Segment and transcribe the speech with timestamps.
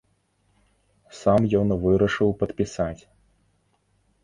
[1.19, 2.99] Сам ён вырашыў падпісаць.